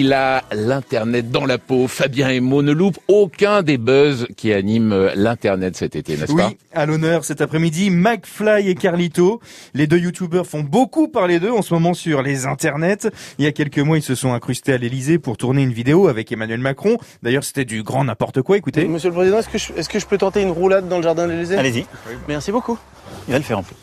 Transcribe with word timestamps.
il 0.00 0.12
a 0.14 0.44
l'internet 0.52 1.30
dans 1.30 1.44
la 1.44 1.58
peau. 1.58 1.86
Fabien 1.86 2.30
Emo 2.30 2.62
ne 2.62 2.72
loupe 2.72 2.98
aucun 3.08 3.62
des 3.62 3.76
buzz 3.76 4.26
qui 4.36 4.52
animent 4.52 5.10
l'internet 5.14 5.76
cet 5.76 5.94
été, 5.96 6.16
n'est-ce 6.16 6.32
Oui, 6.32 6.42
pas? 6.42 6.52
à 6.72 6.86
l'honneur 6.86 7.24
cet 7.24 7.40
après-midi, 7.40 7.90
McFly 7.90 8.68
et 8.70 8.74
Carlito. 8.74 9.40
Les 9.74 9.86
deux 9.86 9.98
youtubeurs 9.98 10.46
font 10.46 10.62
beaucoup 10.62 11.08
parler 11.08 11.38
d'eux 11.38 11.52
en 11.52 11.62
ce 11.62 11.74
moment 11.74 11.92
sur 11.94 12.22
les 12.22 12.46
internets. 12.46 13.08
Il 13.38 13.44
y 13.44 13.48
a 13.48 13.52
quelques 13.52 13.78
mois, 13.78 13.98
ils 13.98 14.02
se 14.02 14.14
sont 14.14 14.32
incrustés 14.32 14.72
à 14.72 14.78
l'Elysée 14.78 15.18
pour 15.18 15.36
tourner 15.36 15.62
une 15.62 15.72
vidéo 15.72 16.08
avec 16.08 16.32
Emmanuel 16.32 16.60
Macron. 16.60 16.96
D'ailleurs, 17.22 17.44
c'était 17.44 17.64
du 17.64 17.82
grand 17.82 18.04
n'importe 18.04 18.40
quoi, 18.42 18.56
écoutez. 18.56 18.86
Monsieur 18.86 19.10
le 19.10 19.14
Président, 19.14 19.38
est-ce 19.38 19.48
que, 19.48 19.58
je, 19.58 19.72
est-ce 19.76 19.88
que 19.88 19.98
je 19.98 20.06
peux 20.06 20.18
tenter 20.18 20.40
une 20.42 20.50
roulade 20.50 20.88
dans 20.88 20.96
le 20.96 21.02
jardin 21.02 21.26
de 21.26 21.32
l'Élysée 21.32 21.56
Allez-y, 21.56 21.84
Merci 22.28 22.52
beaucoup. 22.52 22.78
il 23.28 23.32
va 23.32 23.38
le 23.38 23.44
faire 23.44 23.58
en 23.58 23.62
plus. 23.62 23.76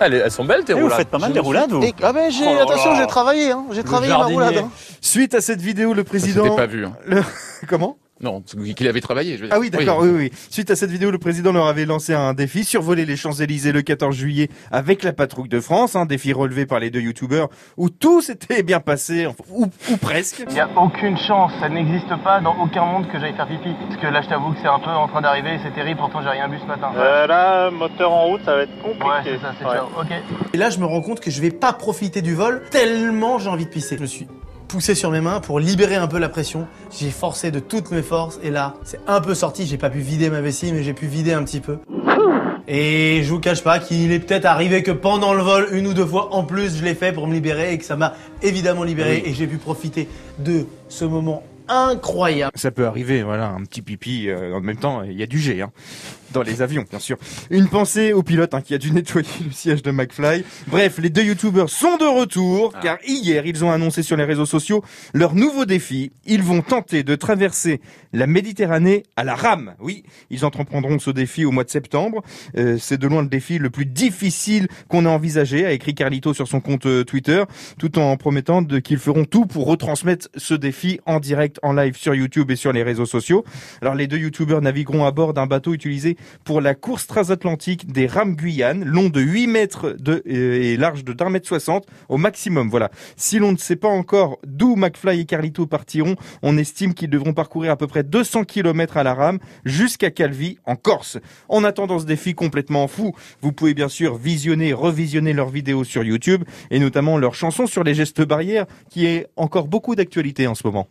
Elles, 0.00 0.14
elles 0.14 0.30
sont 0.30 0.44
belles 0.44 0.64
tes 0.64 0.72
Eh, 0.72 0.74
vous 0.76 0.82
roulades. 0.82 0.98
faites 0.98 1.08
pas 1.08 1.18
mal 1.18 1.32
de 1.32 1.40
roulades, 1.40 1.70
vous 1.70 1.82
ah 2.02 2.12
ben 2.12 2.30
j'ai, 2.30 2.44
Oh 2.46 2.62
attention, 2.62 2.94
j'ai 2.94 3.06
travaillé, 3.06 3.50
hein. 3.50 3.64
j'ai 3.72 3.82
travaillé 3.82 4.12
ma 4.12 4.24
roulade. 4.26 4.56
hein. 4.58 4.70
Suite 5.00 5.34
à 5.34 5.40
cette 5.40 5.60
vidéo, 5.60 5.94
le 5.94 6.04
président... 6.04 6.54
pas 6.54 6.66
vu. 6.66 6.84
hein. 6.86 6.92
Le- 7.06 7.22
Comment? 7.68 7.96
Non, 8.20 8.42
qu'il 8.76 8.88
avait 8.88 9.00
travaillé. 9.00 9.36
Je 9.36 9.42
veux 9.42 9.48
dire. 9.48 9.56
Ah 9.56 9.60
oui, 9.60 9.70
d'accord, 9.70 10.00
oui. 10.00 10.10
oui, 10.10 10.32
Suite 10.50 10.70
à 10.70 10.76
cette 10.76 10.90
vidéo, 10.90 11.10
le 11.10 11.18
président 11.18 11.52
leur 11.52 11.66
avait 11.66 11.84
lancé 11.84 12.14
un 12.14 12.34
défi, 12.34 12.64
survoler 12.64 13.04
les 13.04 13.16
Champs-Élysées 13.16 13.72
le 13.72 13.82
14 13.82 14.14
juillet 14.14 14.48
avec 14.70 15.02
la 15.02 15.12
patrouille 15.12 15.48
de 15.48 15.60
France, 15.60 15.96
un 15.96 16.06
défi 16.06 16.32
relevé 16.32 16.66
par 16.66 16.80
les 16.80 16.90
deux 16.90 17.00
youtubeurs 17.00 17.48
où 17.76 17.90
tout 17.90 18.20
s'était 18.20 18.62
bien 18.62 18.80
passé, 18.80 19.26
enfin, 19.26 19.44
ou, 19.50 19.66
ou 19.90 19.96
presque. 19.96 20.44
Il 20.48 20.54
n'y 20.54 20.60
a 20.60 20.68
aucune 20.76 21.16
chance, 21.16 21.52
ça 21.60 21.68
n'existe 21.68 22.14
pas 22.24 22.40
dans 22.40 22.56
aucun 22.60 22.84
monde 22.84 23.08
que 23.08 23.18
j'aille 23.20 23.34
faire 23.34 23.46
pipi. 23.46 23.70
Parce 23.88 24.00
que 24.00 24.06
là, 24.06 24.22
je 24.22 24.28
t'avoue 24.28 24.52
que 24.52 24.58
c'est 24.60 24.68
un 24.68 24.80
peu 24.80 24.90
en 24.90 25.08
train 25.08 25.20
d'arriver 25.20 25.54
et 25.54 25.58
c'est 25.62 25.74
terrible, 25.74 25.98
pourtant 25.98 26.22
j'ai 26.22 26.30
rien 26.30 26.48
bu 26.48 26.58
ce 26.58 26.66
matin. 26.66 26.90
là, 26.94 27.70
moteur 27.70 28.12
en 28.12 28.26
route, 28.26 28.40
ça 28.44 28.56
va 28.56 28.62
être 28.62 28.82
compliqué. 28.82 29.06
Ouais, 29.06 29.22
c'est 29.24 29.38
ça, 29.40 29.54
c'est 29.58 29.64
ciao. 29.64 29.86
Ok. 29.98 30.12
Et 30.52 30.56
là, 30.56 30.70
je 30.70 30.78
me 30.78 30.86
rends 30.86 31.02
compte 31.02 31.20
que 31.20 31.30
je 31.30 31.40
vais 31.40 31.50
pas 31.50 31.72
profiter 31.72 32.22
du 32.22 32.34
vol 32.34 32.62
tellement 32.70 33.38
j'ai 33.38 33.48
envie 33.48 33.64
de 33.66 33.70
pisser. 33.70 33.96
Je 33.96 34.02
me 34.02 34.06
suis 34.06 34.26
poussé 34.68 34.94
sur 34.94 35.10
mes 35.10 35.20
mains 35.20 35.40
pour 35.40 35.58
libérer 35.58 35.96
un 35.96 36.06
peu 36.06 36.18
la 36.18 36.28
pression. 36.28 36.68
J'ai 36.96 37.10
forcé 37.10 37.50
de 37.50 37.58
toutes 37.58 37.90
mes 37.90 38.02
forces 38.02 38.38
et 38.42 38.50
là, 38.50 38.74
c'est 38.84 39.00
un 39.06 39.20
peu 39.20 39.34
sorti. 39.34 39.66
J'ai 39.66 39.78
pas 39.78 39.90
pu 39.90 40.00
vider 40.00 40.30
ma 40.30 40.42
vessie, 40.42 40.72
mais 40.72 40.82
j'ai 40.82 40.92
pu 40.92 41.06
vider 41.06 41.32
un 41.32 41.42
petit 41.42 41.60
peu. 41.60 41.78
Et 42.68 43.22
je 43.22 43.30
vous 43.30 43.40
cache 43.40 43.64
pas 43.64 43.78
qu'il 43.78 44.12
est 44.12 44.18
peut-être 44.18 44.44
arrivé 44.44 44.82
que 44.82 44.90
pendant 44.90 45.32
le 45.32 45.42
vol, 45.42 45.68
une 45.72 45.86
ou 45.86 45.94
deux 45.94 46.04
fois 46.04 46.34
en 46.34 46.44
plus, 46.44 46.76
je 46.76 46.84
l'ai 46.84 46.94
fait 46.94 47.12
pour 47.12 47.26
me 47.26 47.32
libérer 47.32 47.72
et 47.72 47.78
que 47.78 47.84
ça 47.84 47.96
m'a 47.96 48.14
évidemment 48.42 48.84
libéré 48.84 49.22
et 49.24 49.32
j'ai 49.32 49.46
pu 49.46 49.56
profiter 49.56 50.06
de 50.38 50.66
ce 50.90 51.06
moment 51.06 51.42
incroyable. 51.68 52.52
Ça 52.54 52.70
peut 52.70 52.86
arriver, 52.86 53.22
voilà, 53.22 53.48
un 53.48 53.64
petit 53.64 53.82
pipi 53.82 54.28
euh, 54.28 54.54
en 54.54 54.60
même 54.60 54.76
temps, 54.76 55.02
il 55.02 55.18
y 55.18 55.22
a 55.22 55.26
du 55.26 55.38
jet, 55.38 55.60
hein, 55.60 55.70
dans 56.32 56.42
les 56.42 56.62
avions, 56.62 56.84
bien 56.88 56.98
sûr. 56.98 57.16
Une 57.50 57.68
pensée 57.68 58.12
au 58.12 58.22
pilote 58.22 58.54
hein, 58.54 58.60
qui 58.60 58.74
a 58.74 58.78
dû 58.78 58.90
nettoyer 58.92 59.28
le 59.44 59.52
siège 59.52 59.82
de 59.82 59.90
McFly. 59.90 60.44
Bref, 60.66 60.98
les 60.98 61.10
deux 61.10 61.24
youtubeurs 61.24 61.70
sont 61.70 61.96
de 61.96 62.04
retour, 62.04 62.72
car 62.80 62.98
hier, 63.06 63.46
ils 63.46 63.64
ont 63.64 63.70
annoncé 63.70 64.02
sur 64.02 64.16
les 64.16 64.24
réseaux 64.24 64.46
sociaux 64.46 64.84
leur 65.14 65.34
nouveau 65.34 65.64
défi. 65.64 66.12
Ils 66.26 66.42
vont 66.42 66.62
tenter 66.62 67.02
de 67.02 67.14
traverser 67.14 67.80
la 68.12 68.26
Méditerranée 68.26 69.04
à 69.16 69.24
la 69.24 69.34
rame. 69.34 69.74
Oui, 69.80 70.04
ils 70.30 70.44
entreprendront 70.44 70.98
ce 70.98 71.10
défi 71.10 71.44
au 71.44 71.50
mois 71.50 71.64
de 71.64 71.70
septembre. 71.70 72.22
Euh, 72.56 72.76
C'est 72.78 72.98
de 72.98 73.06
loin 73.06 73.22
le 73.22 73.28
défi 73.28 73.58
le 73.58 73.70
plus 73.70 73.86
difficile 73.86 74.68
qu'on 74.88 75.04
ait 75.04 75.08
envisagé, 75.08 75.66
a 75.66 75.72
écrit 75.72 75.94
Carlito 75.94 76.34
sur 76.34 76.48
son 76.48 76.60
compte 76.60 76.86
euh, 76.86 77.04
Twitter, 77.04 77.44
tout 77.78 77.98
en 77.98 78.16
promettant 78.16 78.64
qu'ils 78.64 78.98
feront 78.98 79.24
tout 79.24 79.46
pour 79.46 79.66
retransmettre 79.66 80.28
ce 80.36 80.54
défi 80.54 81.00
en 81.06 81.20
direct, 81.20 81.57
en 81.62 81.72
live 81.72 81.96
sur 81.96 82.14
YouTube 82.14 82.50
et 82.50 82.56
sur 82.56 82.72
les 82.72 82.82
réseaux 82.82 83.06
sociaux. 83.06 83.44
Alors 83.82 83.94
les 83.94 84.06
deux 84.06 84.18
youtubeurs 84.18 84.62
navigueront 84.62 85.04
à 85.04 85.10
bord 85.10 85.34
d'un 85.34 85.46
bateau 85.46 85.74
utilisé 85.74 86.16
pour 86.44 86.60
la 86.60 86.74
course 86.74 87.06
transatlantique 87.06 87.92
des 87.92 88.06
rames 88.06 88.34
Guyane, 88.34 88.84
long 88.84 89.08
de 89.08 89.20
8 89.20 89.46
mètres 89.46 89.96
euh, 90.08 90.20
et 90.24 90.76
large 90.76 91.04
de 91.04 91.12
d'un 91.18 91.30
mètre 91.30 91.48
60 91.48 91.86
au 92.08 92.16
maximum. 92.16 92.68
Voilà. 92.70 92.90
Si 93.16 93.38
l'on 93.38 93.52
ne 93.52 93.56
sait 93.56 93.76
pas 93.76 93.88
encore 93.88 94.38
d'où 94.46 94.76
McFly 94.76 95.20
et 95.20 95.24
Carlito 95.24 95.66
partiront, 95.66 96.16
on 96.42 96.56
estime 96.56 96.94
qu'ils 96.94 97.10
devront 97.10 97.34
parcourir 97.34 97.72
à 97.72 97.76
peu 97.76 97.86
près 97.86 98.04
200 98.04 98.44
km 98.44 98.96
à 98.96 99.02
la 99.02 99.14
rame 99.14 99.38
jusqu'à 99.64 100.10
Calvi 100.10 100.58
en 100.64 100.76
Corse. 100.76 101.18
En 101.48 101.64
attendant 101.64 101.98
ce 101.98 102.06
défi 102.06 102.34
complètement 102.34 102.86
fou, 102.88 103.14
vous 103.42 103.52
pouvez 103.52 103.74
bien 103.74 103.88
sûr 103.88 104.16
visionner, 104.16 104.72
revisionner 104.72 105.32
leurs 105.32 105.50
vidéos 105.50 105.84
sur 105.84 106.04
YouTube 106.04 106.44
et 106.70 106.78
notamment 106.78 107.18
leur 107.18 107.34
chanson 107.34 107.66
sur 107.66 107.84
les 107.84 107.94
gestes 107.94 108.22
barrières 108.22 108.66
qui 108.90 109.06
est 109.06 109.26
encore 109.36 109.68
beaucoup 109.68 109.94
d'actualité 109.94 110.46
en 110.46 110.54
ce 110.54 110.66
moment. 110.66 110.88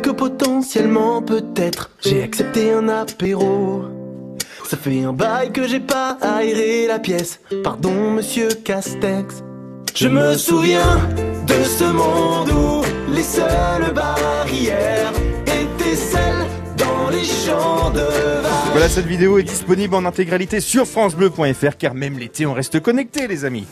Que 0.00 0.10
potentiellement, 0.10 1.22
peut-être, 1.22 1.90
j'ai 2.00 2.22
accepté 2.22 2.72
un 2.72 2.88
apéro. 2.88 3.84
Ça 4.68 4.76
fait 4.76 5.02
un 5.02 5.12
bail 5.12 5.52
que 5.52 5.66
j'ai 5.66 5.80
pas 5.80 6.16
aéré 6.20 6.86
la 6.86 6.98
pièce. 6.98 7.40
Pardon, 7.62 8.10
monsieur 8.12 8.48
Castex. 8.48 9.42
Je 9.94 10.08
me 10.08 10.36
souviens 10.36 10.98
de 11.46 11.64
ce 11.64 11.84
monde 11.84 12.50
où 12.50 13.12
les 13.12 13.22
seules 13.22 13.92
barrières 13.92 15.12
étaient 15.46 15.96
celles 15.96 16.46
dans 16.76 17.10
les 17.10 17.24
champs 17.24 17.90
de. 17.90 18.06
Voilà, 18.72 18.88
cette 18.88 19.06
vidéo 19.06 19.38
est 19.38 19.42
disponible 19.42 19.96
en 19.96 20.04
intégralité 20.04 20.60
sur 20.60 20.86
francebleu.fr 20.86 21.76
car 21.76 21.94
même 21.94 22.18
l'été 22.18 22.46
on 22.46 22.54
reste 22.54 22.80
connecté 22.80 23.26
les 23.26 23.44
amis. 23.44 23.66